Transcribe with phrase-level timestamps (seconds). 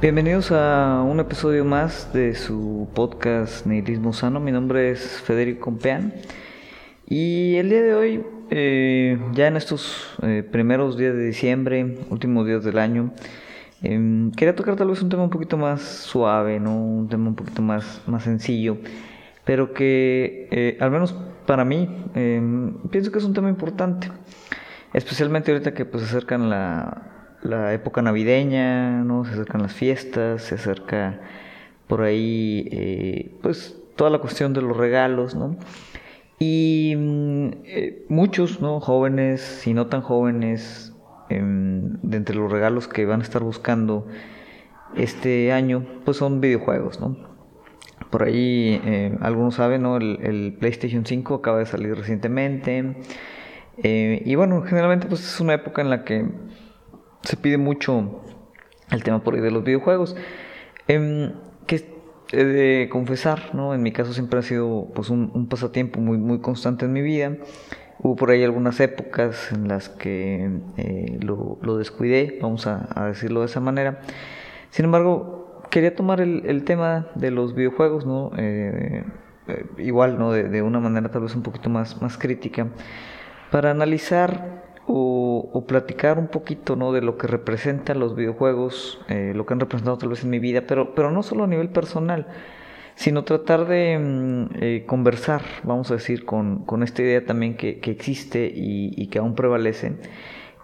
[0.00, 4.40] Bienvenidos a un episodio más de su podcast Nihilismo Sano.
[4.40, 6.14] Mi nombre es Federico Compeán
[7.06, 12.46] y el día de hoy, eh, ya en estos eh, primeros días de diciembre, últimos
[12.46, 13.12] días del año,
[13.82, 16.74] em, quería tocar tal vez un tema un poquito más suave, ¿no?
[16.82, 18.78] un tema un poquito más, más sencillo,
[19.44, 21.14] pero que eh, al menos
[21.44, 24.10] para mí em, pienso que es un tema importante,
[24.94, 27.09] especialmente ahorita que pues acercan la
[27.42, 29.24] la época navideña, ¿no?
[29.24, 31.20] Se acercan las fiestas, se acerca
[31.86, 35.56] por ahí, eh, pues, toda la cuestión de los regalos, ¿no?
[36.38, 38.80] Y mm, eh, muchos, ¿no?
[38.80, 40.94] Jóvenes y no tan jóvenes,
[41.28, 44.06] em, de entre los regalos que van a estar buscando
[44.96, 47.16] este año, pues son videojuegos, ¿no?
[48.10, 49.96] Por ahí eh, algunos saben, ¿no?
[49.96, 52.96] El, PlayStation 5 acaba de salir recientemente.
[53.82, 56.26] y bueno, generalmente pues es una época en la que
[57.22, 58.22] se pide mucho
[58.90, 60.16] el tema por ahí de los videojuegos.
[60.88, 61.32] Eh,
[61.66, 62.00] que
[62.32, 63.74] he de confesar, ¿no?
[63.74, 67.36] En mi caso siempre ha sido pues un, pasatiempo muy, muy constante en mi vida.
[67.98, 73.40] Hubo por ahí algunas épocas en las que eh, lo, lo, descuidé, vamos a, decirlo
[73.40, 74.00] de esa manera.
[74.70, 78.30] Sin embargo, quería tomar el, el tema de los videojuegos, ¿no?
[78.38, 79.04] Eh,
[79.48, 80.32] eh, igual, ¿no?
[80.32, 82.68] De, de, una manera tal vez un poquito más, más crítica,
[83.50, 84.59] para analizar
[84.92, 86.92] o, platicar un poquito ¿no?
[86.92, 90.40] de lo que representan los videojuegos, eh, lo que han representado tal vez en mi
[90.40, 92.26] vida, pero, pero no solo a nivel personal,
[92.96, 97.78] sino tratar de mm, eh, conversar, vamos a decir, con, con esta idea también que,
[97.78, 99.94] que existe y, que aún prevalece,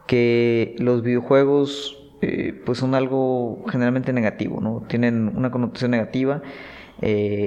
[0.07, 4.83] que los videojuegos eh, pues son algo generalmente negativo, ¿no?
[4.89, 6.43] tienen una connotación negativa,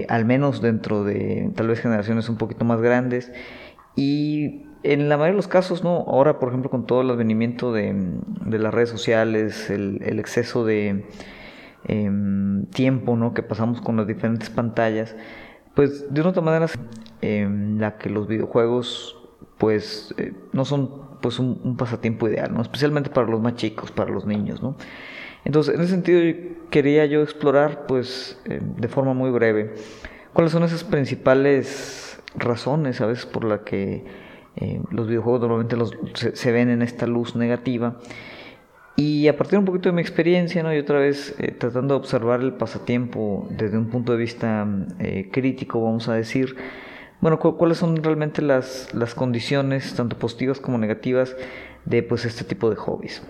[0.07, 3.31] al menos dentro de tal vez generaciones un poquito más grandes,
[3.95, 6.05] y en la mayoría de los casos, ¿no?
[6.07, 7.93] Ahora, por ejemplo, con todo el advenimiento de,
[8.45, 11.05] las redes sociales, el, exceso de
[11.85, 13.33] em, tiempo, ¿no?
[13.33, 15.15] Que pasamos con las diferentes pantallas,
[15.75, 16.67] pues de una otra manera,
[17.21, 19.17] en la que los videojuegos,
[19.57, 22.61] pues, eh, no son pues un, pasatiempo ideal, ¿no?
[22.61, 24.75] Especialmente para los más chicos, para los niños, ¿no?
[25.43, 26.21] Entonces, en ese sentido,
[26.69, 29.73] quería yo explorar, pues, eh, de forma muy breve,
[30.33, 34.05] cuáles son esas principales razones, a veces, por la que
[34.61, 35.77] eh, los videojuegos normalmente
[36.33, 37.95] se, ven en esta luz negativa.
[38.97, 40.73] Y a partir un poquito de mi experiencia, ¿no?
[40.73, 44.67] y otra vez eh, tratando de observar el pasatiempo desde un punto de vista
[44.99, 46.57] eh, crítico, vamos a decir,
[47.21, 51.37] bueno, cuáles son realmente las, las condiciones, tanto positivas como negativas,
[51.85, 53.23] de pues este tipo de hobbies.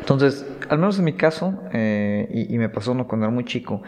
[0.00, 3.06] Entonces, al menos en mi caso, y, me pasó ¿no?
[3.06, 3.82] cuando era muy chico,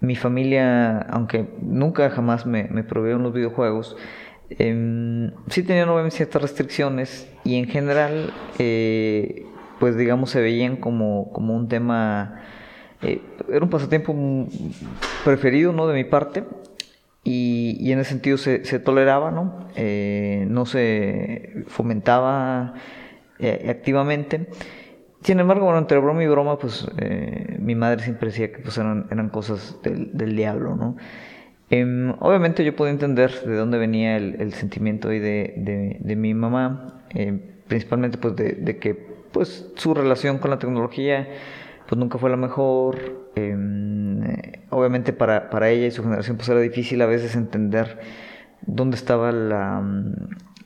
[0.00, 3.96] mi familia, aunque nunca jamás me, me proveyeron los videojuegos,
[4.58, 9.46] eh, sí tenían obviamente ciertas restricciones y en general, eh,
[9.78, 12.42] pues digamos, se veían como, como un tema,
[13.02, 14.14] eh, era un pasatiempo
[15.24, 15.86] preferido, ¿no?
[15.86, 16.44] De mi parte.
[17.26, 19.68] Y, en ese sentido se, se toleraba, ¿no?
[19.76, 22.74] Eh, no se fomentaba
[23.68, 24.48] activamente.
[25.22, 26.86] Sin embargo, bueno, entre broma y broma, pues
[27.58, 30.96] mi madre siempre decía que pues, eran, eran cosas del, del diablo, ¿no?
[31.74, 37.02] Em, obviamente yo puedo entender de dónde venía el, sentimiento de, de, de, mi mamá,
[37.10, 38.94] em, principalmente pues de, que
[39.32, 41.28] pues su relación con la tecnología
[41.88, 43.26] pues nunca fue la mejor.
[43.34, 44.22] Em,
[44.70, 47.98] obviamente para, para, ella y su generación pues era difícil a veces entender
[48.62, 49.82] dónde estaba la,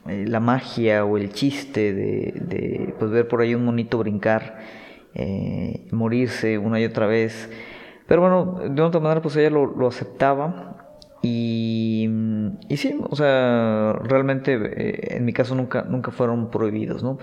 [0.07, 4.59] eh, la magia o el chiste de, pues ver por ahí un monito brincar,
[5.15, 7.49] eh, morirse una y otra vez.
[8.05, 10.78] Pero bueno, de otra manera pues ella lo aceptaba
[11.21, 12.09] y,
[12.69, 17.17] y sí, o sea, realmente eh, en mi caso nunca, nunca fueron prohibidos, ¿no?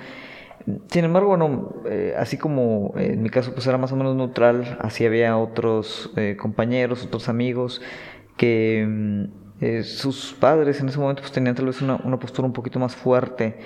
[0.88, 4.78] Sin embargo, bueno, eh, así como en mi caso pues era más o menos neutral,
[4.80, 7.80] así había otros eh, compañeros, otros amigos
[8.36, 9.28] que
[9.84, 12.94] sus padres en ese momento pues tenían tal vez una, una postura un poquito más
[12.94, 13.56] fuerte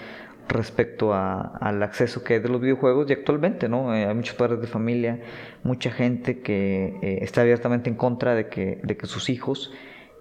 [0.47, 3.91] respecto a, al acceso que hay de los videojuegos y actualmente, ¿no?
[3.91, 5.21] hay muchos padres de familia,
[5.65, 9.73] mucha gente que está abiertamente en contra de que, de que sus hijos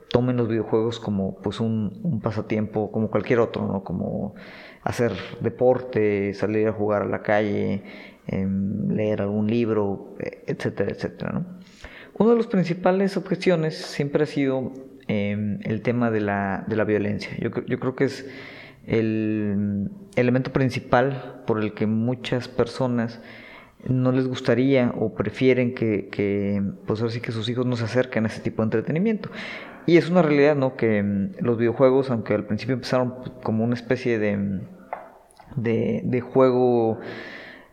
[0.10, 3.84] tomen los videojuegos como pues un, pasatiempo como cualquier otro, ¿no?
[3.84, 4.36] Como
[4.84, 7.84] hacer deporte, salir a jugar a la calle,
[8.28, 10.16] em, leer algún libro,
[10.48, 11.46] etcétera, etcétera, ¿no?
[12.18, 14.74] Una de las principales objeciones siempre ha sido
[15.08, 17.32] em, el tema de la, de la violencia.
[17.40, 18.30] Yo, yo, creo que es
[18.86, 23.22] el elemento principal por el que muchas personas
[23.88, 28.26] no les gustaría o prefieren que, que pues así que sus hijos no se acerquen
[28.26, 29.30] a ese tipo de entretenimiento.
[29.90, 30.76] Y es una realidad, ¿no?
[30.76, 34.62] Que mm, los videojuegos, aunque al principio empezaron como una especie de, mm,
[35.56, 37.00] de, juego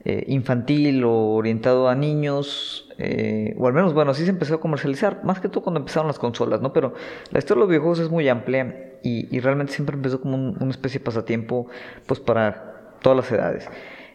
[0.03, 4.61] eh, infantil o orientado a niños, eh, o al menos, bueno, así se empezó a
[4.61, 6.73] comercializar, más que todo cuando empezaron las consolas, ¿no?
[6.73, 6.95] Pero
[7.33, 11.01] la historia de los videojuegos es muy amplia y, realmente siempre empezó como una especie
[11.01, 11.67] de pasatiempo,
[12.07, 13.69] pues para todas las edades.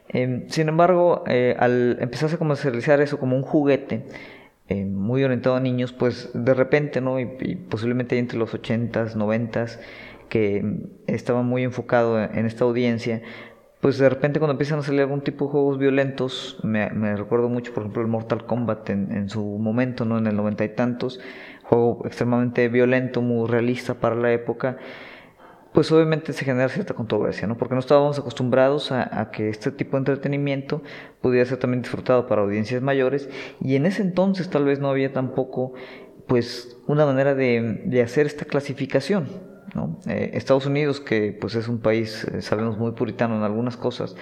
[0.10, 4.08] Em, sin embargo, eh, al empezarse a comercializar eso como un juguete,
[4.86, 7.20] muy orientado a niños, pues de repente, ¿no?
[7.20, 9.80] Y, y posiblemente entre los 80s, 90s,
[10.30, 10.64] que
[11.08, 13.22] estaba muy enfocado en esta audiencia,
[13.82, 17.74] pues de repente cuando empiezan a salir algún tipo de juegos violentos, me, recuerdo mucho
[17.74, 20.20] por ejemplo el Mortal Kombat en, su momento, ¿no?
[20.20, 21.20] En el noventa y tantos,
[21.64, 24.78] juego extremadamente violento, muy realista para la época,
[25.74, 27.58] pues obviamente se genera cierta controversia, ¿no?
[27.58, 30.82] Porque no estábamos acostumbrados a, que este tipo de entretenimiento
[31.22, 33.30] pudiera ser también disfrutado para audiencias mayores
[33.62, 35.74] y en ese entonces tal vez no había tampoco
[36.28, 39.52] pues una manera de, de hacer esta clasificación.
[40.08, 44.16] Eh, Estados Unidos, que pues es un país, eh, sabemos, muy puritano en algunas cosas,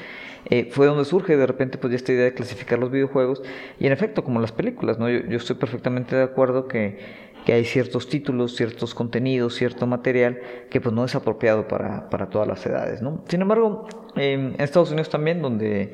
[0.46, 3.42] eh, fue donde surge de repente pues esta idea de clasificar los videojuegos
[3.80, 5.10] y en efecto como las películas, ¿no?
[5.10, 7.00] yo, estoy perfectamente de acuerdo que,
[7.48, 10.40] hay ciertos títulos, ciertos contenidos, cierto material
[10.70, 13.02] que pues no es apropiado para, todas las edades.
[13.02, 13.24] ¿no?
[13.28, 15.94] Sin embargo, en Estados Unidos también, donde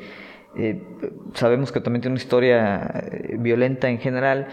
[1.34, 3.04] sabemos que también tiene una historia
[3.38, 4.48] violenta en general,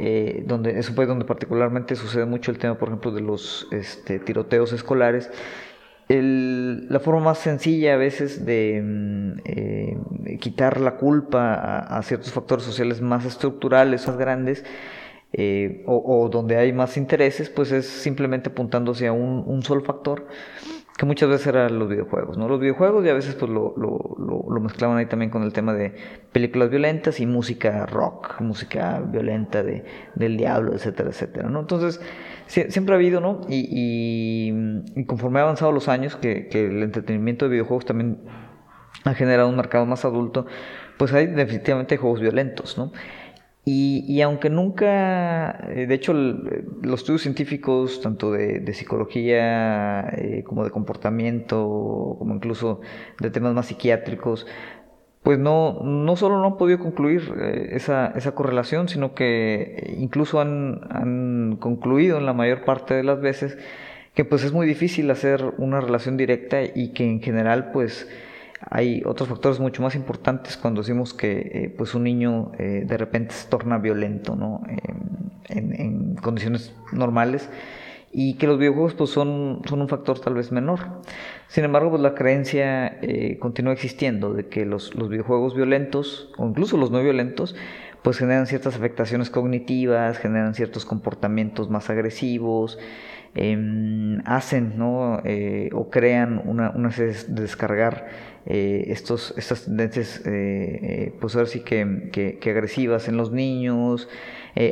[0.00, 4.18] eh, donde es un donde particularmente sucede mucho el tema, por ejemplo, de los este,
[4.18, 5.30] tiroteos escolares.
[6.08, 9.98] la forma más sencilla a veces de mm, eh,
[10.40, 14.64] quitar la culpa a, ciertos factores sociales más estructurales, más grandes,
[15.36, 20.26] eh, o, donde hay más intereses, pues es simplemente apuntándose a un, un solo factor
[20.96, 22.48] que muchas veces eran los videojuegos, ¿no?
[22.48, 25.74] Los videojuegos y a veces pues lo, lo, lo, mezclaban ahí también con el tema
[25.74, 25.92] de
[26.30, 29.84] películas violentas y música rock, música violenta de,
[30.14, 31.60] del diablo, etcétera, etcétera, ¿no?
[31.60, 32.00] Entonces,
[32.46, 33.40] siempre ha habido, ¿no?
[33.48, 34.52] Y,
[34.94, 38.20] y, conforme ha avanzado los años, que, que, el entretenimiento de videojuegos también
[39.02, 40.46] ha generado un mercado más adulto,
[40.96, 42.92] pues hay definitivamente juegos violentos, ¿no?
[43.66, 50.70] Y, aunque nunca, eh, de hecho, los estudios científicos, tanto de, psicología eh, como de
[50.70, 52.82] comportamiento, como incluso
[53.20, 54.46] de temas más psiquiátricos,
[55.22, 60.40] pues no, no solo no han podido concluir eh, esa, esa, correlación, sino que incluso
[60.40, 63.56] han, han, concluido en la mayor parte de las veces
[64.14, 68.06] que pues es muy difícil hacer una relación directa y que en general pues
[68.70, 72.96] hay otros factores mucho más importantes cuando decimos que eh, pues un niño eh, de
[72.96, 74.62] repente se torna violento ¿no?
[75.48, 77.50] en, condiciones normales
[78.10, 80.80] y que los videojuegos pues son, un factor tal vez menor.
[81.48, 86.46] Sin embargo, pues la creencia eh, continúa existiendo de que los, los, videojuegos violentos o
[86.46, 87.56] incluso los no violentos
[88.02, 92.78] pues generan ciertas afectaciones cognitivas, generan ciertos comportamientos más agresivos,
[93.34, 95.20] em, hacen ¿no?
[95.72, 98.06] o crean una, una de descargar
[98.46, 104.08] eh, estos, estas tendencias, eh, eh, pues ahora sí que, que, agresivas en los niños,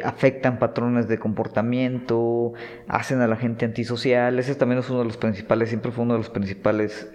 [0.05, 2.53] afectan patrones de comportamiento,
[2.87, 4.39] hacen a la gente antisocial.
[4.39, 7.11] Ese también es uno de los principales, siempre fue uno de los principales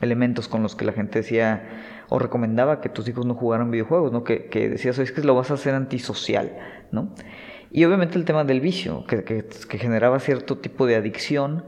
[0.00, 1.68] elementos con los que la gente decía
[2.08, 4.24] o recomendaba que tus hijos no jugaran videojuegos, ¿no?
[4.24, 6.56] Que, que decías, es que lo vas a hacer antisocial,
[6.90, 7.14] ¿no?
[7.70, 11.64] Y obviamente el tema del vicio, que, que generaba cierto tipo de adicción,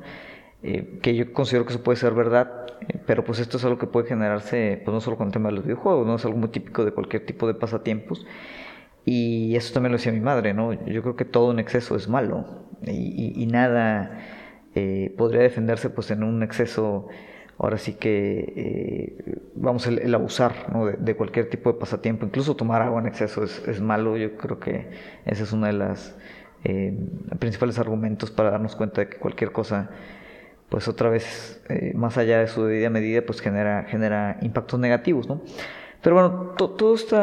[0.62, 2.66] que yo considero que eso puede ser verdad,
[3.06, 5.56] pero pues esto es algo que puede generarse, pues no solo con el tema de
[5.56, 6.16] los videojuegos, ¿no?
[6.16, 8.26] Es algo muy típico de cualquier tipo de pasatiempos.
[9.04, 10.72] Y eso también lo decía mi madre, ¿no?
[10.86, 12.44] Yo creo que todo en exceso es malo
[12.86, 14.18] y, nada
[14.75, 17.08] eh, podría defenderse pues en un exceso,
[17.60, 20.54] ahora sí que, eh, vamos, el, abusar
[20.98, 24.88] de, cualquier tipo de pasatiempo, incluso tomar agua en exceso es, malo, yo creo que
[25.26, 26.16] ese es uno de los
[26.64, 26.98] eh,
[27.38, 29.90] principales argumentos para darnos cuenta de que cualquier cosa
[30.70, 35.28] pues otra vez, eh, más allá de su debida medida, pues genera, genera impactos negativos,
[35.28, 35.42] ¿no?
[36.00, 37.16] Pero bueno, todo este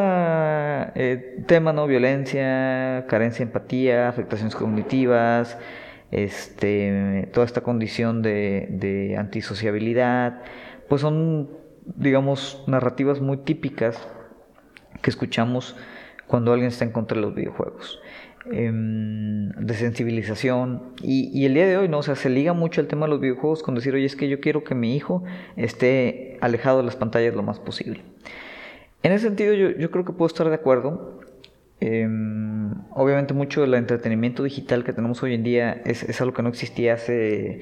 [1.48, 1.88] tema, ¿no?
[1.88, 5.58] Violencia, carencia de empatía, afectaciones cognitivas,
[6.12, 10.42] este, toda esta condición de, antisociabilidad,
[10.88, 11.50] pues son,
[11.96, 14.08] digamos, narrativas muy típicas
[15.02, 15.76] que escuchamos
[16.28, 18.00] cuando alguien está en contra de los videojuegos.
[18.50, 22.88] Em, de sensibilización y, el día de hoy no o sea se liga mucho el
[22.88, 25.26] tema de los videojuegos con decir oye es que yo quiero que mi hijo
[25.58, 28.04] esté alejado de las pantallas lo más posible
[29.04, 31.20] en ese sentido yo, creo que puedo estar de acuerdo
[31.80, 36.50] em, obviamente mucho del entretenimiento digital que tenemos hoy en día es, algo que no
[36.50, 37.62] existía hace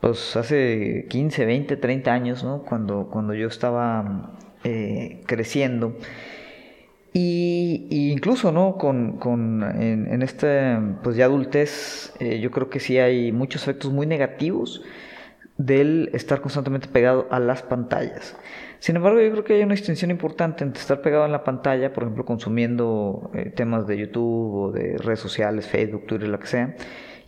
[0.00, 5.96] pues hace 15 20 30 años no cuando cuando yo estaba eh, creciendo
[7.14, 8.78] y, incluso, ¿no?
[8.78, 13.62] Con, con en, en este, pues ya adultez, eh, yo creo que sí hay muchos
[13.62, 14.82] efectos muy negativos
[15.66, 18.36] del estar constantemente pegado a las pantallas.
[18.78, 21.92] Sin embargo, yo creo que hay una distinción importante entre estar pegado en la pantalla,
[21.92, 26.48] por ejemplo, consumiendo eh, temas de YouTube o de redes sociales, Facebook, Twitter, lo que
[26.48, 26.74] sea,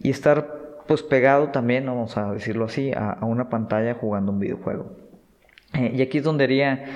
[0.01, 4.97] y estar pues pegado también, vamos a decirlo así, a, una pantalla jugando un videojuego.
[5.75, 6.87] Eh, y aquí es donde haría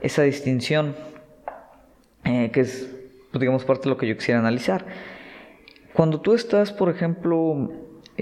[0.00, 0.96] esa distinción,
[2.24, 2.90] eh, que es,
[3.30, 4.86] pues, digamos, parte de lo que yo quisiera analizar.
[5.92, 7.70] Cuando tú estás, por ejemplo,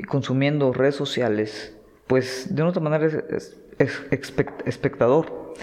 [0.08, 1.73] consumiendo redes sociales,
[2.06, 5.54] pues de una otra manera es, espectador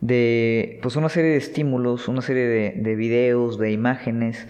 [0.00, 4.46] de pues una serie de estímulos, una serie de, de videos, de imágenes.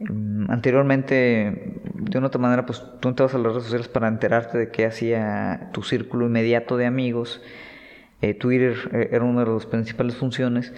[0.00, 4.58] Mm, anteriormente, de una otra manera, pues tú entrabas a las redes sociales para enterarte
[4.58, 7.42] de qué hacía tu círculo inmediato de amigos.
[8.20, 10.72] Eh, Twitter eh, era una de las principales funciones.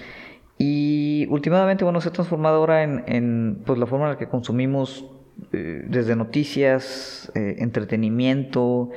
[0.58, 4.28] Y últimamente, bueno, se ha transformado ahora en, en pues, la forma en la que
[4.28, 5.06] consumimos
[5.52, 8.90] eh, desde noticias, entretenimiento,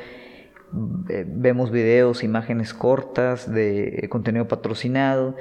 [0.73, 5.35] vemos videos, imágenes cortas de contenido patrocinado.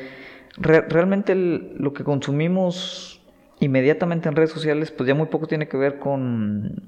[0.59, 3.23] realmente lo que consumimos
[3.61, 6.83] inmediatamente en redes sociales, pues ya muy poco tiene que ver con,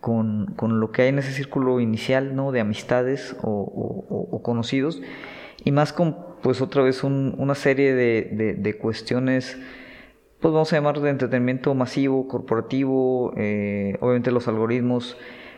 [0.00, 2.52] con, lo que hay en ese círculo inicial, ¿no?
[2.52, 5.02] De amistades o, conocidos,
[5.64, 9.58] y más con, pues otra vez, una serie de, cuestiones,
[10.40, 15.16] pues vamos a llamar de entretenimiento masivo, corporativo, eh, obviamente los algoritmos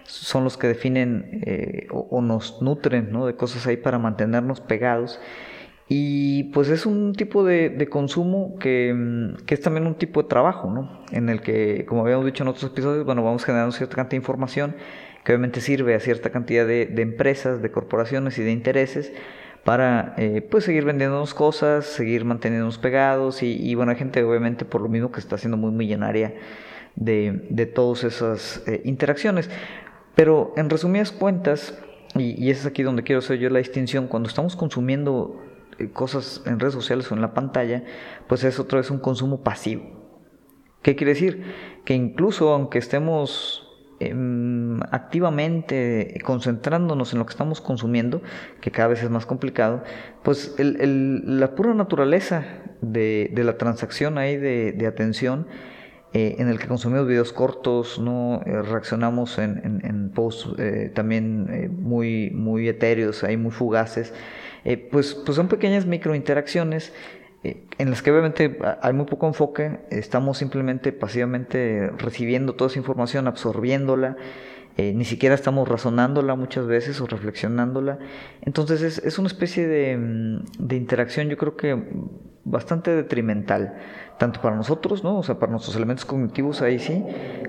[0.08, 3.26] son los que definen eh, o, nos nutren ¿no?
[3.26, 5.20] de cosas ahí para mantenernos pegados.
[5.90, 10.28] Y pues es un tipo de, consumo que, mm, que, es también un tipo de
[10.28, 11.02] trabajo, ¿no?
[11.12, 14.16] En el que, como habíamos dicho en otros episodios, bueno, vamos generando cierta cantidad de
[14.16, 14.76] información
[15.24, 19.12] que obviamente sirve a cierta cantidad de, de empresas, de corporaciones y de intereses
[19.64, 24.64] para eh, pues seguir vendiéndonos cosas, seguir manteniéndonos pegados y, y, bueno, hay gente obviamente
[24.64, 26.34] por lo mismo que está siendo muy millonaria
[26.96, 29.50] de, de todas esas eh, interacciones.
[30.18, 31.78] Pero en resumidas cuentas,
[32.16, 35.40] y, y es aquí donde quiero hacer yo la distinción, cuando estamos consumiendo
[35.78, 37.84] eh, cosas en redes sociales o en la pantalla,
[38.26, 39.84] pues es otra vez un consumo pasivo.
[40.82, 41.44] ¿Qué quiere decir?
[41.84, 43.64] Que incluso aunque estemos
[44.00, 48.20] em, activamente concentrándonos en lo que estamos consumiendo,
[48.60, 49.84] que cada vez es más complicado,
[50.24, 52.44] pues la pura naturaleza
[52.80, 55.46] de, la transacción ahí de atención
[56.14, 62.30] eh, en el que consumimos videos cortos, no eh, reaccionamos en, posts eh, también muy,
[62.30, 64.14] muy etéreos, ahí muy fugaces,
[64.90, 66.92] pues, pues son pequeñas microinteracciones
[67.42, 73.28] en las que obviamente hay muy poco enfoque, estamos simplemente pasivamente recibiendo toda esa información,
[73.28, 74.16] absorbiéndola,
[74.76, 77.98] ni siquiera estamos razonándola muchas veces o reflexionándola.
[78.42, 81.82] Entonces es, es una especie de, mm, de interacción yo creo que
[82.44, 83.74] bastante detrimental
[84.18, 85.18] tanto para nosotros, ¿no?
[85.18, 87.04] O sea, para nuestros elementos cognitivos ahí sí,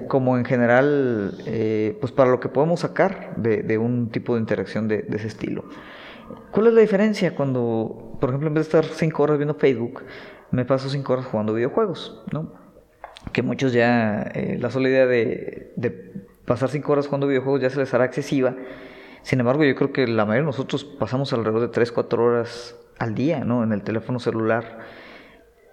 [0.07, 4.87] como en general, eh, pues para lo que podemos sacar de, un tipo de interacción
[4.87, 5.65] de, ese estilo.
[6.51, 10.03] ¿Cuál es la diferencia cuando, por ejemplo, en vez de estar cinco horas viendo Facebook,
[10.51, 12.53] me paso cinco horas jugando videojuegos, ¿no?
[13.33, 15.73] Que muchos ya, eh, la sola idea de,
[16.45, 18.55] pasar cinco horas jugando videojuegos ya se les hará excesiva.
[19.23, 22.75] Sin embargo, yo creo que la mayoría de nosotros pasamos alrededor de 3, 4 horas
[22.99, 23.63] al día, ¿no?
[23.63, 24.79] En el teléfono celular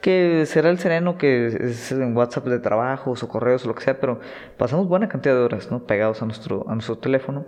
[0.06, 3.82] que será el sereno que es en WhatsApp de trabajos o correos o lo que
[3.82, 4.20] sea, pero
[4.56, 5.84] pasamos buena cantidad de horas ¿no?
[5.84, 7.44] pegados a nuestro, a nuestro teléfono.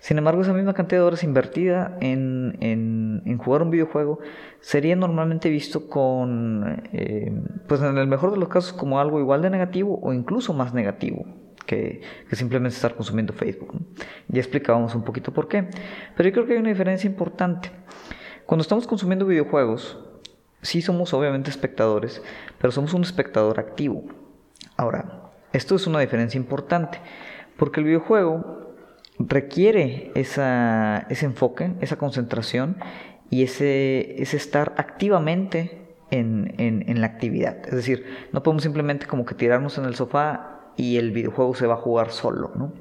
[0.00, 4.18] Sin embargo, esa misma cantidad de horas invertida en, en, jugar un videojuego
[4.58, 7.30] sería normalmente visto con, eh,
[7.68, 10.74] pues en el mejor de los casos, como algo igual de negativo o incluso más
[10.74, 11.24] negativo
[11.66, 13.76] que, que simplemente estar consumiendo Facebook.
[14.26, 15.68] Ya explicábamos un poquito por qué.
[16.16, 17.70] Pero yo creo que hay una diferencia importante.
[18.44, 20.11] Cuando estamos consumiendo videojuegos,
[20.62, 22.22] sí somos obviamente espectadores,
[22.58, 24.04] pero somos un espectador activo.
[24.76, 26.98] Ahora, esto es una diferencia importante,
[27.56, 28.74] porque el videojuego
[29.18, 32.76] requiere esa, ese enfoque, esa concentración
[33.28, 37.56] y ese, ese estar activamente en, en, la actividad.
[37.64, 41.66] Es decir, no podemos simplemente como que tirarnos en el sofá y el videojuego se
[41.66, 42.72] va a jugar solo, ¿no?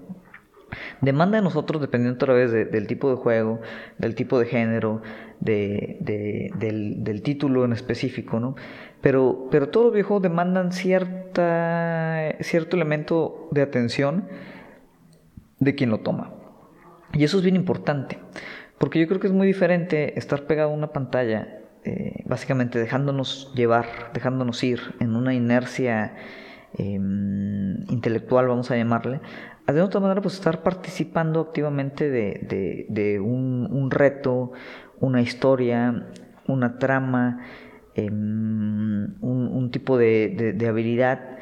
[1.02, 3.62] Demanda de nosotros, dependiendo otra vez del tipo de juego,
[3.98, 5.02] del tipo de género,
[5.40, 8.56] de, del, título en específico, ¿no?
[9.02, 14.28] Pero, pero todos los videojuegos demandan cierta, cierto elemento de atención
[15.60, 16.34] de quien lo toma.
[17.14, 18.20] Y eso es bien importante,
[18.78, 23.52] porque yo creo que es muy diferente estar pegado a una pantalla, eh, básicamente dejándonos
[23.56, 26.16] llevar, dejándonos ir en una inercia
[26.78, 29.20] em, intelectual, vamos a llamarle,
[29.68, 34.52] de otra manera pues estar participando activamente de, un, reto,
[35.00, 36.08] una historia,
[36.48, 37.46] una trama,
[37.96, 41.38] em, un, tipo de, habilidad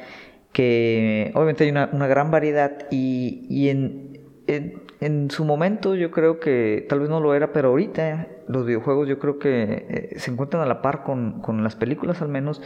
[0.52, 7.00] que obviamente hay una, gran variedad y, en, en, su momento yo creo que tal
[7.00, 10.66] vez no lo era, pero ahorita los videojuegos yo creo que eh, se encuentran a
[10.66, 12.60] la par con, con, las películas al menos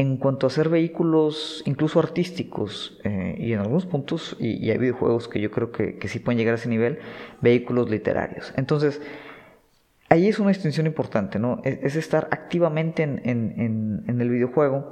[0.00, 5.28] en cuanto a ser vehículos incluso artísticos eh, y en algunos puntos, y, hay videojuegos
[5.28, 7.00] que yo creo que, que, sí pueden llegar a ese nivel,
[7.42, 8.54] vehículos literarios.
[8.56, 9.02] Entonces,
[10.08, 11.60] ahí es una distinción importante, ¿no?
[11.64, 14.90] Es, estar activamente en, en, en, el videojuego,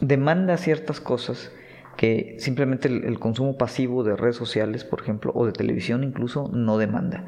[0.00, 1.52] demanda ciertas cosas
[1.98, 6.78] que simplemente el, consumo pasivo de redes sociales, por ejemplo, o de televisión incluso, no
[6.78, 7.26] demanda.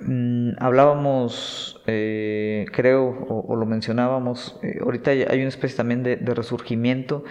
[0.00, 6.34] Mm, hablábamos, eh, creo, o, lo mencionábamos, eh, ahorita hay una especie también de, de
[6.34, 7.24] resurgimiento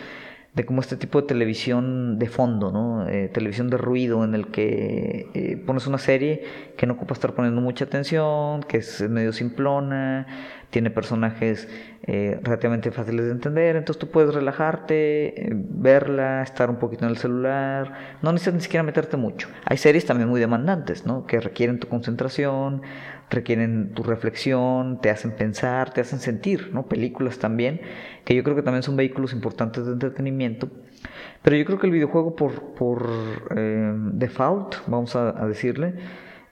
[0.58, 3.08] de como este tipo de televisión de fondo, ¿no?
[3.08, 6.44] Eh, televisión de ruido en el que eh, pones una serie
[6.76, 10.26] que no ocupa estar poniendo mucha atención, que es medio simplona,
[10.72, 11.70] tiene personajes
[12.02, 17.18] eh, relativamente fáciles de entender, entonces tú puedes relajarte, verla, estar un poquito en el
[17.18, 19.50] celular, no necesitas ni siquiera meterte mucho.
[19.64, 21.28] Hay series también muy demandantes, ¿no?
[21.28, 22.82] Que requieren tu concentración,
[23.30, 26.88] requieren tu reflexión, te hacen pensar, te hacen sentir, ¿no?
[26.88, 27.82] Películas también,
[28.24, 30.70] que yo creo que también son vehículos importantes de entretenimiento.
[31.42, 33.10] Pero yo creo que el videojuego por, por
[33.56, 35.94] eh, default, vamos a, decirle,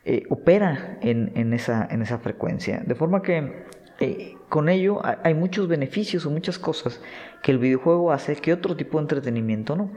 [0.03, 2.83] eh, opera en, en, esa, en esa frecuencia.
[2.85, 3.65] De forma que
[3.99, 7.01] eh, con ello hay muchos beneficios o muchas cosas
[7.41, 9.89] que el videojuego hace que otro tipo de entretenimiento no.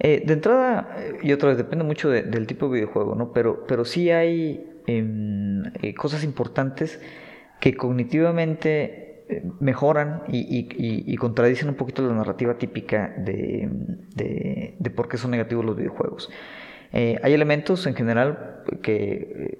[0.00, 3.32] de entrada, y otra vez depende mucho del tipo de videojuego, ¿no?
[3.32, 6.98] Pero, pero sí hay eh, cosas importantes
[7.60, 13.68] que cognitivamente eh, mejoran y, contradicen un poquito la narrativa típica de,
[14.14, 16.30] de, por qué son negativos los videojuegos.
[16.92, 19.58] Eh, hay elementos en general que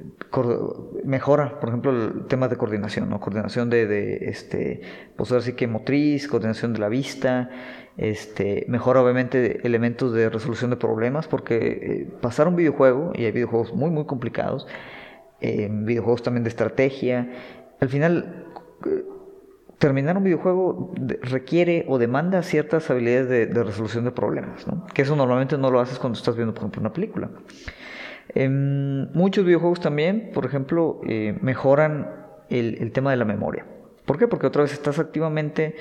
[1.05, 4.81] mejora, por ejemplo, el tema de coordinación, coordinación de, de este,
[5.17, 7.51] pues así que motriz, coordinación de la vista,
[7.99, 13.75] este, mejora obviamente elementos de resolución de problemas, porque pasar un videojuego, y hay videojuegos
[13.75, 14.67] muy muy complicados,
[15.40, 17.31] videojuegos también de estrategia.
[17.81, 18.46] Al final,
[19.79, 24.87] terminar un videojuego requiere o demanda ciertas habilidades de, resolución de problemas, ¿no?
[24.92, 27.31] que eso normalmente no lo haces cuando estás viendo, por ejemplo, una película.
[28.35, 32.11] En muchos videojuegos también, por ejemplo, eh, mejoran
[32.51, 33.66] el, el tema de la memoria.
[34.05, 34.27] ¿Por qué?
[34.27, 35.77] Porque otra vez estás activamente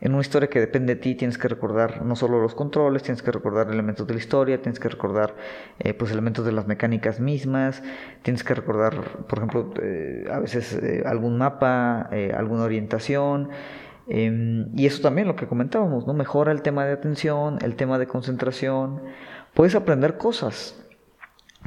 [0.00, 3.22] en una historia que depende de ti tienes que recordar no solo los controles, tienes
[3.22, 5.34] que recordar elementos de la historia, tienes que recordar
[5.80, 7.82] eh, pues elementos de las mecánicas mismas,
[8.22, 8.94] tienes que recordar,
[9.26, 13.50] por ejemplo, eh, a veces eh, algún mapa, alguna orientación.
[14.08, 16.14] Em, y eso también lo que comentábamos, ¿no?
[16.14, 19.02] Mejora el tema de atención, el tema de concentración.
[19.52, 20.82] Puedes aprender cosas.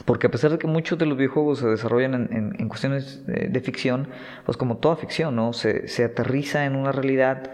[0.05, 3.59] Porque a pesar de que muchos de los videojuegos se desarrollan en, en, cuestiones de,
[3.59, 4.07] ficción,
[4.45, 5.51] pues como toda ficción, ¿no?
[5.51, 7.51] Se, se aterriza en una realidad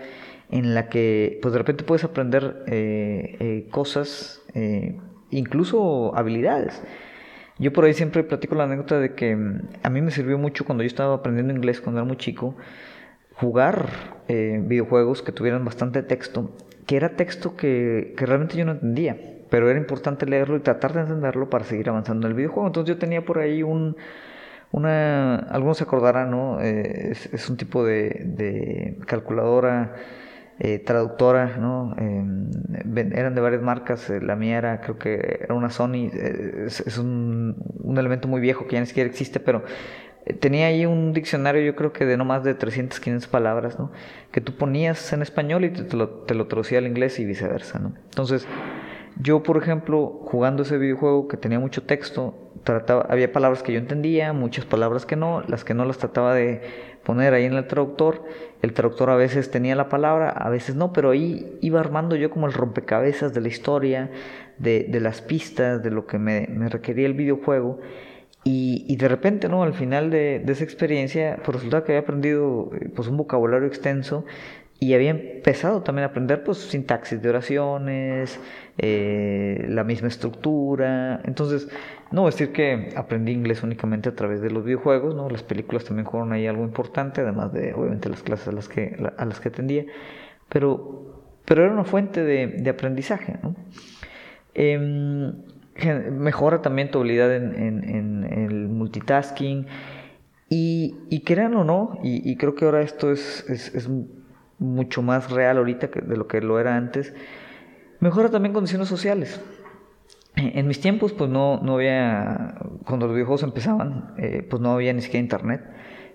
[0.50, 4.98] en la que pues de repente puedes aprender eh, eh, cosas, eh,
[5.30, 6.82] incluso habilidades.
[7.60, 10.66] Yo por ahí siempre platico la anécdota de que mm, a mí me sirvió mucho
[10.66, 12.56] cuando yo estaba aprendiendo inglés cuando era muy chico,
[13.34, 16.52] jugar videojuegos que tuvieran bastante texto,
[16.86, 19.16] que era texto que, que realmente yo no entendía,
[19.50, 22.68] pero era importante leerlo y tratar de entenderlo para seguir avanzando en el videojuego.
[22.68, 23.96] Entonces yo tenía por ahí un,
[24.72, 26.60] una, algunos se acordarán, ¿no?
[26.60, 29.94] es, es, un tipo de, de calculadora
[30.60, 31.96] eh, traductora, ¿no?
[31.98, 32.50] Em,
[33.14, 36.98] eran de varias marcas, eh, la mía era, creo que era una Sony, eh, es,
[36.98, 39.64] un, un, elemento muy viejo que ya ni siquiera existe, pero
[40.40, 43.92] tenía ahí un diccionario yo creo que de no más de 300, 500 palabras, ¿no?
[44.32, 47.80] Que tú ponías en español y te, lo, te lo traducía al inglés y viceversa,
[47.80, 47.94] ¿no?
[48.06, 48.48] Entonces,
[49.20, 53.80] yo, por ejemplo, jugando ese videojuego que tenía mucho texto, trataba, había palabras que yo
[53.80, 56.62] entendía, muchas palabras que no, las que no las trataba de
[57.08, 58.26] poner ahí en el traductor.
[58.62, 62.30] El traductor a veces tenía la palabra, a veces no, pero ahí iba armando yo
[62.30, 64.12] como el rompecabezas de la historia,
[64.58, 67.80] de, las pistas, de lo que me, requería el videojuego.
[68.44, 69.64] Y, y, de repente, ¿no?
[69.64, 73.68] Al final de, de, esa experiencia, pues resulta que había aprendido eh, pues, un vocabulario
[73.68, 74.26] extenso
[74.80, 78.40] y había empezado también a aprender pues sintaxis de oraciones,
[78.78, 81.20] eh, la misma estructura.
[81.26, 81.68] Entonces,
[82.12, 85.30] no voy a decir que aprendí inglés únicamente a través de los videojuegos, ¿no?
[85.30, 88.96] Las películas también jugaron ahí algo importante, además de obviamente las clases a las que,
[89.18, 89.86] a las que atendía,
[90.48, 93.56] pero, pero era una fuente de, de aprendizaje, ¿no?
[94.54, 95.34] Em,
[96.12, 99.68] mejora también tu habilidad en, en, el multitasking
[100.50, 103.90] y, y crean o no, y, creo que ahora esto es, es, es
[104.60, 107.14] mucho más real ahorita que de lo que lo era antes,
[108.00, 109.42] mejora también condiciones sociales.
[110.36, 114.94] En mis tiempos, pues no, no había, cuando los videojuegos empezaban, eh, pues no había
[114.94, 115.64] ni siquiera internet.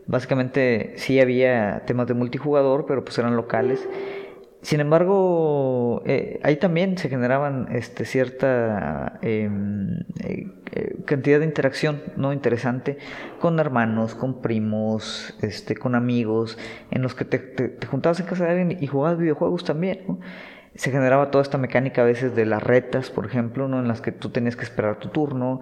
[0.06, 3.88] Básicamente sí había temas de multijugador, pero pues eran locales.
[4.60, 10.04] Sin embargo, eh, ahí también se generaban este, cierta, em,
[10.72, 12.98] eh, cantidad de interacción no interesante
[13.40, 16.58] con hermanos, con primos, este, con amigos,
[16.90, 20.18] en los que te, juntabas en casa de alguien y jugabas videojuegos también.
[20.74, 23.80] Se generaba toda esta mecánica a veces de las retas, por ejemplo, ¿no?
[23.80, 25.60] en las que tú tenías que esperar tu turno,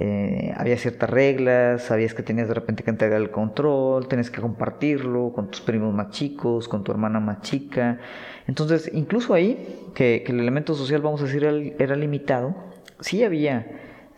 [0.00, 4.40] eh, había ciertas reglas, sabías que tenías de repente que entregar el control, tenías que
[4.40, 7.98] compartirlo con tus primos más chicos, con tu hermana más chica.
[8.46, 12.54] Entonces, incluso ahí, que, el elemento social, vamos a decir, era, limitado,
[13.00, 13.66] sí había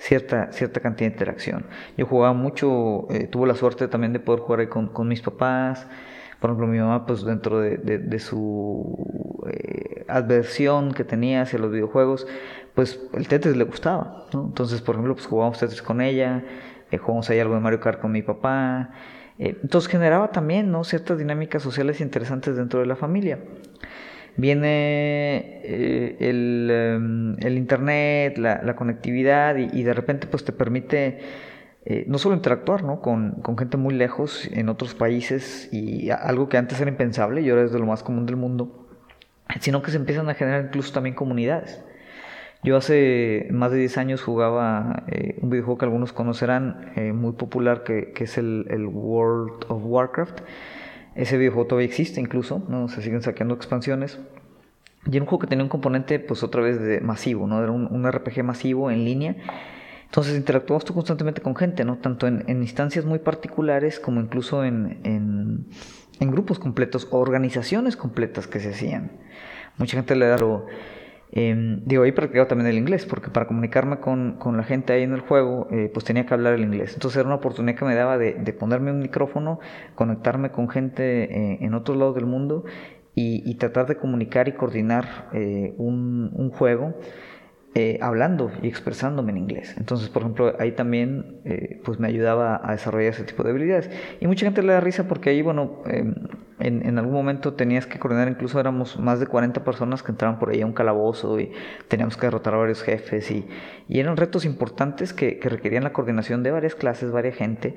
[0.00, 1.66] cierta, cierta cantidad de interacción.
[1.96, 5.86] Yo jugaba mucho, eh, tuve la suerte también de poder jugar ahí con, mis papás.
[6.40, 8.96] Por ejemplo, mi mamá, pues dentro de, su
[9.50, 12.26] eh, adversión que tenía hacia los videojuegos,
[12.74, 14.46] pues el Tetris le gustaba, ¿no?
[14.46, 16.44] Entonces, por ejemplo, pues jugábamos Tetris con ella,
[16.90, 18.90] eh, jugamos ahí algo de Mario Kart con mi papá.
[19.38, 20.82] Eh, entonces generaba también, ¿no?
[20.82, 23.38] Ciertas dinámicas sociales interesantes dentro de la familia.
[24.36, 31.20] Viene eh, el, em, el, internet, la, conectividad y, de repente pues te permite
[32.06, 33.00] no solo interactuar ¿no?
[33.00, 37.50] Con, con, gente muy lejos en otros países y algo que antes era impensable y
[37.50, 38.86] ahora es de lo más común del mundo,
[39.60, 41.82] sino que se empiezan a generar incluso también comunidades.
[42.62, 47.32] Yo hace más de 10 años jugaba eh, un videojuego que algunos conocerán, eh, muy
[47.32, 50.40] popular, que, es el, World of Warcraft.
[51.14, 52.88] Ese videojuego todavía existe incluso, ¿no?
[52.88, 54.18] se siguen saqueando expansiones.
[55.06, 57.62] Y era un juego que tenía un componente, pues otra vez, de masivo, ¿no?
[57.62, 59.36] Era un, RPG masivo en línea.
[60.04, 61.96] Entonces interactuabas tú constantemente con gente, ¿no?
[61.96, 65.66] Tanto en, instancias muy particulares como incluso en, en,
[66.20, 69.12] en grupos completos, organizaciones completas que se hacían.
[69.78, 70.66] Mucha gente le da lo
[71.32, 75.02] Em, digo, ahí practicaba también el inglés, porque para comunicarme con, con la gente ahí
[75.02, 76.94] en el juego, eh, pues tenía que hablar el inglés.
[76.94, 79.60] Entonces era una oportunidad que me daba de, de ponerme un micrófono,
[79.94, 82.64] conectarme con gente eh, en otros lados del mundo
[83.14, 86.94] y, tratar de comunicar y coordinar eh, un juego
[87.76, 89.76] eh, hablando y expresándome en inglés.
[89.78, 93.90] Entonces, por ejemplo, ahí también eh, pues me ayudaba a desarrollar ese tipo de habilidades.
[94.18, 96.14] Y mucha gente le da risa porque ahí, bueno, em,
[96.58, 100.40] en, en, algún momento tenías que coordinar, incluso éramos más de 40 personas que entraban
[100.40, 101.52] por ahí a un calabozo y
[101.86, 103.46] teníamos que derrotar a varios jefes y,
[103.88, 107.76] y eran retos importantes que, que requerían la coordinación de varias clases, varias gente.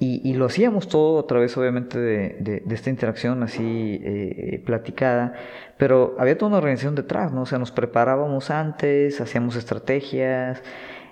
[0.00, 5.34] Y, lo hacíamos todo a través, obviamente, de, de, esta interacción así eh, platicada,
[5.76, 7.42] pero había toda una organización detrás, ¿no?
[7.42, 10.62] O sea, nos preparábamos antes, hacíamos estrategias,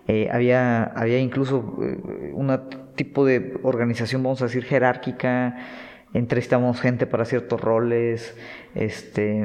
[0.09, 2.57] eh, había, había incluso eh, un
[2.95, 5.57] tipo de organización, vamos a decir, jerárquica,
[6.15, 8.35] entrevistamos gente para ciertos roles,
[8.75, 9.45] este,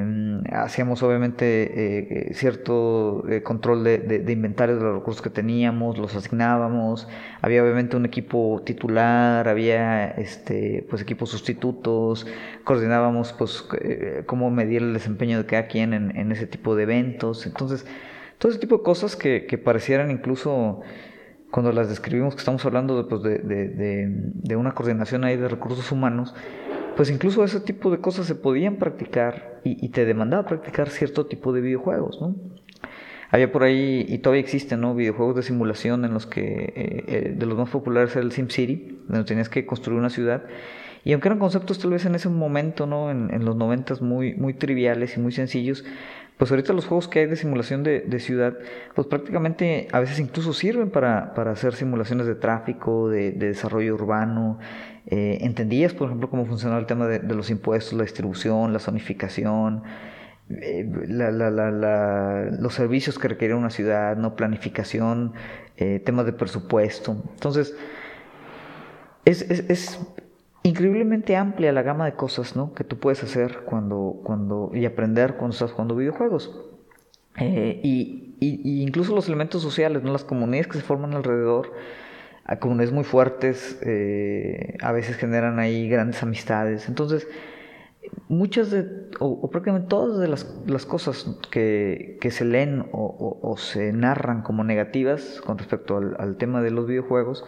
[0.52, 5.98] hacíamos obviamente eh, eh, cierto eh, control de, de, inventarios de los recursos que teníamos,
[5.98, 7.08] los asignábamos,
[7.42, 12.28] había obviamente un equipo titular, había este, pues equipos sustitutos,
[12.64, 13.66] coordinábamos pues
[14.26, 17.86] cómo medir el desempeño de cada quien en, en, ese tipo de eventos, entonces
[18.38, 20.82] todo ese tipo de cosas que, que parecieran incluso
[21.52, 25.92] cuando las describimos que estamos hablando de, pues, de, de, una coordinación ahí de recursos
[25.92, 26.34] humanos,
[26.96, 31.54] pues incluso ese tipo de cosas se podían practicar y, te demandaba practicar cierto tipo
[31.54, 32.36] de videojuegos, ¿no?
[33.30, 34.96] Había por ahí, y todavía existen, ¿no?
[34.96, 39.00] Videojuegos de simulación en los que, eh, eh, de los más populares era el SimCity,
[39.08, 40.44] donde tenías que construir una ciudad.
[41.04, 43.10] Y aunque eran conceptos tal vez en ese momento, ¿no?
[43.10, 45.84] En, los noventas muy, muy triviales y muy sencillos,
[46.38, 48.58] pues ahorita los juegos que hay de simulación de, ciudad,
[48.96, 54.60] pues prácticamente a veces incluso sirven para, hacer simulaciones de tráfico, de, desarrollo urbano.
[55.08, 59.84] Eh, ¿Entendías, por ejemplo, cómo funcionaba el tema de, los impuestos, la distribución, la zonificación?
[60.50, 60.84] Eh,
[62.60, 65.34] los servicios que requiere una ciudad, no planificación,
[65.78, 67.24] eh, temas de presupuesto.
[67.34, 67.76] Entonces,
[69.26, 70.00] es, es,
[70.64, 72.74] increíblemente amplia la gama de cosas ¿no?
[72.74, 76.56] que tú puedes hacer cuando, cuando, y aprender cuando estás jugando videojuegos.
[77.38, 80.12] Eh, y, y, incluso los elementos sociales, ¿no?
[80.12, 81.72] las comunidades que se forman alrededor,
[82.60, 86.88] comunidades muy fuertes, eh, a veces generan ahí grandes amistades.
[86.90, 87.28] Entonces,
[88.28, 93.58] muchas de, o, prácticamente todas de las, las cosas que, que, se leen o, o,
[93.58, 97.46] se narran como negativas con respecto al, al tema de los videojuegos,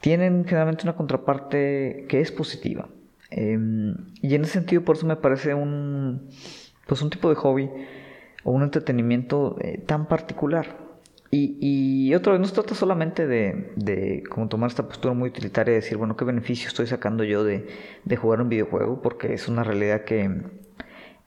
[0.00, 2.88] tienen generalmente una contraparte que es positiva.
[3.30, 6.28] Em, y en ese sentido, por eso me parece un,
[6.86, 7.70] pues un tipo de hobby
[8.44, 10.88] o un entretenimiento eh, tan particular.
[11.30, 15.28] Y, y, otra vez, no se trata solamente de, de como tomar esta postura muy
[15.28, 17.66] utilitaria y decir, bueno, ¿qué beneficio estoy sacando yo de,
[18.04, 19.02] de jugar un videojuego?
[19.02, 20.30] Porque es una realidad que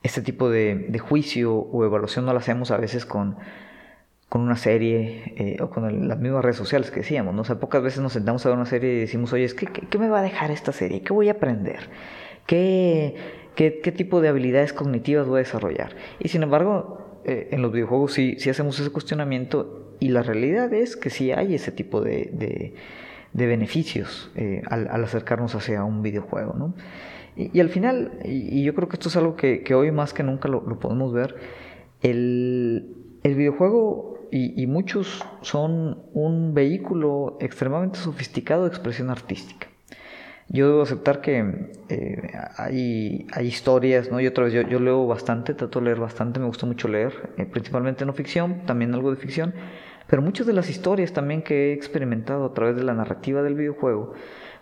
[0.02, 3.36] este tipo de, de juicio o evaluación no la hacemos a veces con
[4.32, 7.42] con una serie eh, o con las mismas redes sociales que decíamos, ¿no?
[7.42, 9.98] O sea, pocas veces nos sentamos a ver una serie y decimos, oye, ¿qué, qué,
[9.98, 11.02] me va a dejar esta serie?
[11.02, 11.90] ¿Qué voy a aprender?
[12.46, 13.14] ¿Qué,
[13.54, 15.96] qué, qué tipo de habilidades cognitivas voy a desarrollar?
[16.18, 20.72] Y sin embargo, eh, en los videojuegos sí, sí hacemos ese cuestionamiento y la realidad
[20.72, 22.72] es que sí hay ese tipo de,
[23.34, 26.74] de, beneficios eh, al, al, acercarnos hacia un videojuego, ¿no?
[27.36, 30.22] Y, al final, y, yo creo que esto es algo que, que hoy más que
[30.22, 31.36] nunca lo, lo podemos ver,
[32.00, 39.68] el, el videojuego y, y, muchos son un vehículo extremadamente sofisticado de expresión artística.
[40.48, 44.20] Yo debo aceptar que eh, hay, hay, historias, ¿no?
[44.20, 47.32] Y otra vez, yo, yo, leo bastante, trato de leer bastante, me gusta mucho leer,
[47.36, 49.54] eh, principalmente no ficción, también algo de ficción,
[50.08, 53.54] pero muchas de las historias también que he experimentado a través de la narrativa del
[53.54, 54.14] videojuego,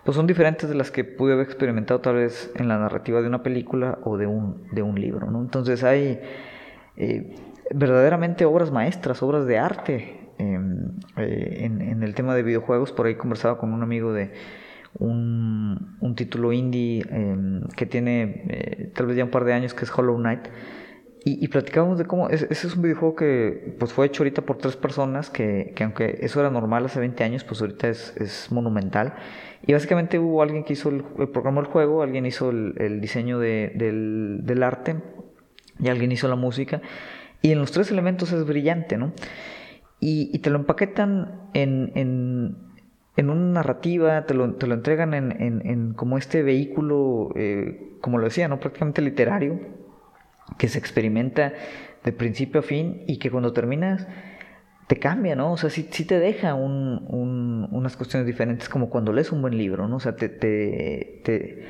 [0.04, 3.28] pues son diferentes de las que pude haber experimentado tal vez en la narrativa de
[3.28, 5.40] una película o de un, de un libro, ¿no?
[5.40, 6.20] Entonces hay
[6.96, 7.34] eh,
[7.70, 13.14] verdaderamente obras maestras, obras de arte em, en, en el tema de videojuegos, por ahí
[13.14, 14.32] conversaba con un amigo de
[14.98, 19.74] un, un título indie em, que tiene eh, tal vez ya un par de años,
[19.74, 20.48] que es Hollow Knight.
[21.22, 24.56] Y, y platicábamos de cómo ese es un videojuego que pues fue hecho ahorita por
[24.56, 28.50] tres personas, que, que aunque eso era normal hace 20 años, pues ahorita es, es
[28.50, 29.14] monumental.
[29.66, 33.38] Y básicamente hubo alguien que hizo el, programa del juego, alguien hizo el, el diseño
[33.38, 34.96] de, del, del, arte
[35.78, 36.80] y alguien hizo la música.
[37.42, 39.12] Y en los tres elementos es brillante, ¿no?
[39.98, 42.70] Y, y te lo empaquetan en, en
[43.20, 48.18] en una narrativa, te lo, te lo entregan en, en, como este vehículo, eh, como
[48.18, 48.60] lo decía, ¿no?
[48.60, 49.60] prácticamente literario,
[50.56, 51.52] que se experimenta
[52.02, 54.06] de principio a fin y que cuando terminas
[54.86, 55.52] te cambia, ¿no?
[55.52, 59.42] O sea, sí, sí te deja un, un, unas cuestiones diferentes como cuando lees un
[59.42, 59.96] buen libro, ¿no?
[59.96, 61.68] O sea, te, te, te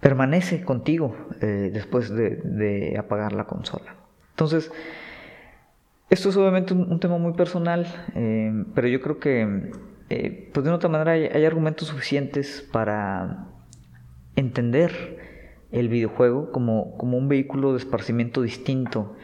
[0.00, 3.96] permanece contigo eh, después de, de, apagar la consola.
[4.34, 4.72] Entonces,
[6.10, 9.70] esto es obviamente un, tema muy personal, eh, pero yo creo que
[10.10, 13.46] eh, pues de otra manera hay, argumentos suficientes para
[14.34, 19.14] entender el videojuego como, como un vehículo de esparcimiento distinto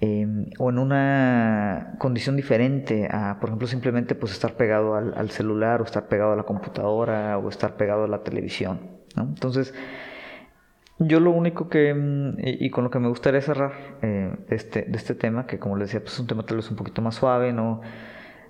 [0.00, 5.82] em, o en una condición diferente a, por ejemplo, simplemente pues estar pegado al, celular
[5.82, 8.80] o estar pegado a la computadora o estar pegado a la televisión.
[9.14, 9.74] Entonces,
[10.98, 14.96] yo lo único que, em, y, con lo que me gustaría cerrar eh, este, de
[14.96, 17.14] este tema, que como les decía, pues es un tema tal vez un poquito más
[17.14, 17.82] suave, no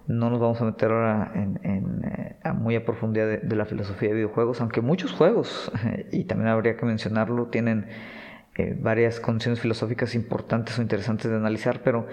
[0.08, 4.08] no nos vamos a meter ahora en, eh, a muy a profundidad de, la filosofía
[4.08, 5.70] de videojuegos, aunque muchos juegos,
[6.10, 7.86] y también habría que mencionarlo, tienen
[8.56, 12.06] eh, varias condiciones filosóficas importantes o interesantes de analizar, pero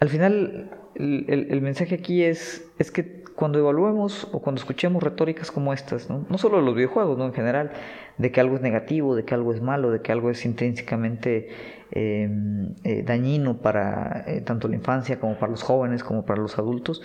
[0.00, 5.72] al final el, mensaje aquí es, es que cuando evaluemos o cuando escuchemos retóricas como
[5.72, 6.26] estas, ¿no?
[6.28, 7.26] no solo los videojuegos, ¿no?
[7.26, 7.72] en general,
[8.16, 11.48] de que algo es negativo, de que algo es malo, de que algo es intrínsecamente
[11.90, 16.58] Em, eh, dañino para eh, tanto la infancia como para los jóvenes como para los
[16.58, 17.00] adultos.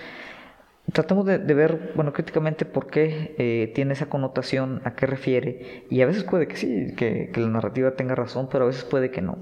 [0.91, 6.01] Tratamos de, ver, bueno, críticamente por qué eh, tiene esa connotación, a qué refiere, y
[6.01, 9.21] a veces puede que sí, que, la narrativa tenga razón, pero a veces puede que
[9.21, 9.37] no.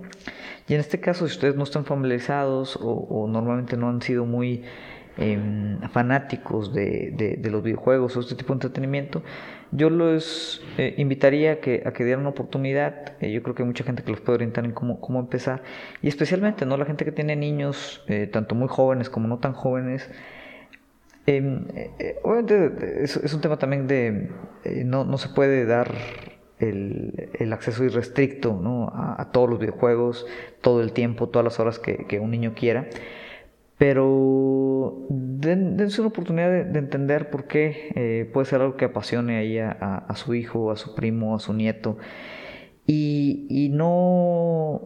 [0.68, 4.64] Y en este caso, si ustedes no están familiarizados o normalmente no han sido muy
[5.18, 9.22] Em, fanáticos de, de, los videojuegos o este tipo de entretenimiento,
[9.72, 13.14] yo los eh, invitaría a que, a que dieran una oportunidad.
[13.20, 15.64] Eh, yo creo que hay mucha gente que los puede orientar en cómo, cómo empezar.
[16.02, 16.78] Y especialmente, ¿no?
[16.78, 20.10] La gente que tiene niños, tanto muy jóvenes como no tan jóvenes.
[21.28, 21.68] Em,
[22.24, 24.30] obviamente es, un tema también de...
[24.86, 25.92] no, no se puede dar
[26.62, 28.90] el, el, acceso irrestricto ¿no?
[28.94, 30.26] a, a, todos los videojuegos,
[30.62, 32.88] todo el tiempo, todas las horas que, un niño quiera.
[33.78, 39.58] Pero dense una oportunidad de, entender por qué eh, puede ser algo que apasione ahí
[39.58, 41.98] a, a, su hijo, a su primo, a su nieto.
[42.86, 44.82] Y, y no,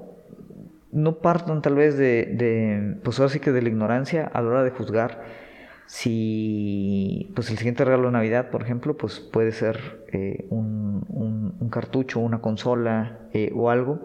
[0.93, 4.47] no partan tal vez de, de, pues ahora sí que de la ignorancia a la
[4.47, 5.44] hora de juzgar
[5.87, 11.05] si pues el siguiente regalo de Navidad, por ejemplo, pues puede ser eh, un,
[11.59, 13.99] un, cartucho, una consola eh, o algo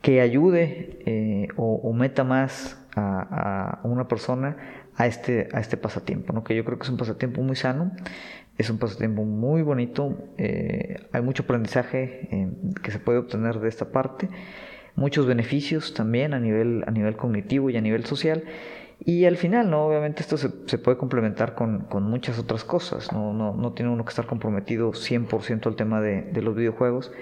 [0.00, 4.56] que ayude eh, o, o, meta más a, una persona
[4.94, 6.44] a este, a este pasatiempo, ¿no?
[6.44, 7.90] que yo creo que es un pasatiempo muy sano,
[8.56, 12.48] es un pasatiempo muy bonito, hay mucho aprendizaje
[12.82, 14.30] que se puede obtener de esta parte,
[14.94, 18.44] muchos beneficios también a nivel, a nivel cognitivo y a nivel social.
[18.98, 19.86] Y al final, ¿no?
[19.86, 23.32] Obviamente esto se, puede complementar con, con, muchas otras cosas, ¿no?
[23.32, 27.12] No, no tiene uno que estar comprometido 100% al tema de, de los videojuegos,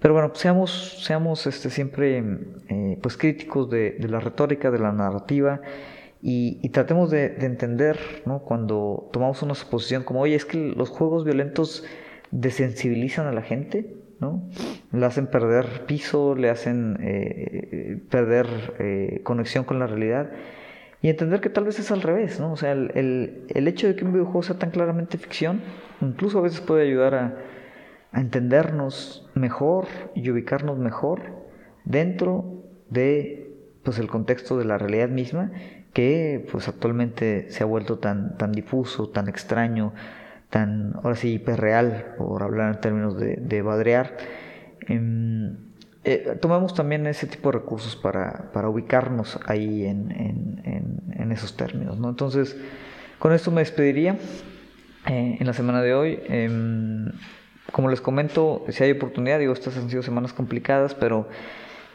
[0.00, 2.22] pero bueno, seamos, seamos este, siempre
[2.68, 5.60] eh, pues críticos de, la retórica, de la narrativa
[6.22, 8.40] y, tratemos de, de, entender ¿no?
[8.40, 11.84] cuando tomamos una suposición como, oye, es que los juegos violentos
[12.30, 14.48] desensibilizan a la gente, ¿no?
[14.92, 18.46] Le hacen perder piso, le hacen eh, perder
[18.78, 20.30] eh, conexión con la realidad.
[21.00, 22.52] Y entender que tal vez es al revés, ¿no?
[22.52, 25.60] O sea, el, el, el hecho de que un videojuego sea tan claramente ficción,
[26.00, 27.34] incluso a veces puede ayudar a,
[28.12, 31.22] a entendernos mejor y ubicarnos mejor
[31.84, 33.44] dentro de
[33.82, 35.52] pues el contexto de la realidad misma
[35.92, 39.94] que pues actualmente se ha vuelto tan, tan difuso, tan extraño,
[40.50, 44.16] tan ahora sí hiperreal, por hablar en términos de, de badrear.
[44.86, 45.56] Em,
[46.04, 51.98] eh, tomamos también ese tipo de recursos para, para ubicarnos ahí en, en, esos términos.
[51.98, 52.08] ¿no?
[52.08, 52.56] Entonces,
[53.18, 54.16] con esto me despediría
[55.06, 56.20] eh, en la semana de hoy.
[56.26, 57.12] Em,
[57.70, 61.28] como les comento, si hay oportunidad, digo, estas han sido semanas complicadas, pero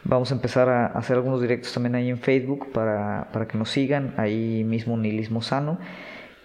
[0.04, 3.70] vamos a empezar a hacer algunos directos también ahí en Facebook para, para que nos
[3.70, 5.78] sigan, ahí mismo Nihilismo Sano.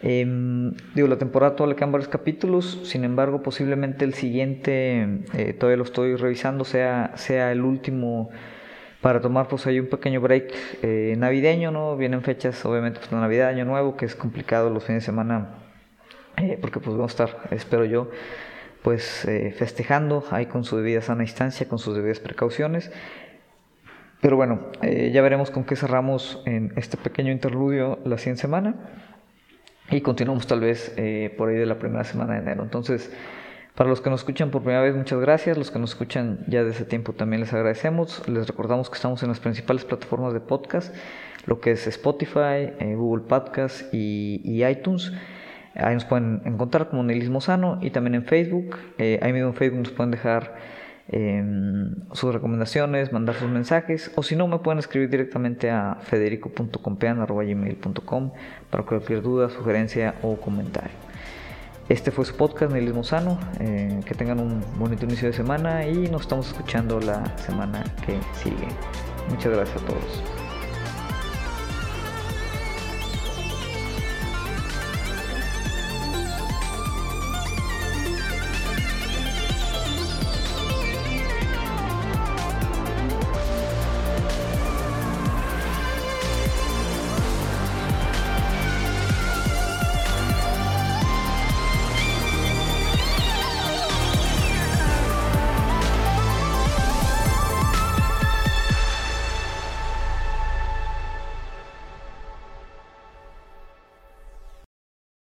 [0.02, 5.54] Em, digo, la temporada todavía le quedan varios capítulos, sin embargo, posiblemente el siguiente, eh,
[5.54, 8.30] todavía lo estoy revisando, sea, sea el último
[9.02, 11.98] para tomar pues ahí un pequeño break eh, navideño, ¿no?
[11.98, 15.50] Vienen fechas, obviamente, pues Navidad, Año Nuevo, que es complicado los fines de semana,
[16.38, 18.10] eh, porque pues vamos a estar, espero yo,
[18.84, 22.92] pues festejando ahí con su debida sana distancia, con sus debidas precauciones.
[24.22, 28.76] Pero bueno, ya veremos con qué cerramos en este pequeño interludio la siguiente semana
[29.92, 32.64] y continuamos tal vez eh, por ahí de la primera semana de enero.
[32.64, 33.12] Entonces,
[33.76, 35.58] para los que nos escuchan por primera vez, muchas gracias.
[35.58, 38.28] Los que nos escuchan ya desde tiempo también les agradecemos.
[38.28, 40.94] Les recordamos que estamos en las principales plataformas de podcast,
[41.46, 45.14] lo que es Spotify, eh, Google Podcast y, iTunes.
[45.76, 48.78] Ahí nos pueden encontrar como Nihilismo Sano y también en Facebook.
[48.98, 50.56] Eh, ahí mismo en Facebook nos pueden dejar
[52.12, 58.32] sus recomendaciones, mandar sus mensajes o si no me pueden escribir directamente a federico.compean.gmail.com
[58.70, 60.92] para cualquier duda, sugerencia o comentario.
[61.90, 66.08] Este fue su podcast Nihilismo Sano, eh, que tengan un bonito inicio de semana y
[66.08, 68.68] nos estamos escuchando la semana que sigue.
[69.30, 70.39] Muchas gracias a todos.